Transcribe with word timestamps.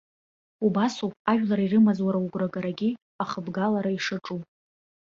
Убасоуп, 0.65 1.13
ажәлар 1.31 1.59
ирымаз 1.63 1.99
уара 2.05 2.19
угәрагарагьы 2.23 2.89
ахыбгалара 3.23 3.91
ишаҿу! 3.97 4.39